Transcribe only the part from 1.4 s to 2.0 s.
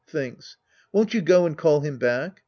and call him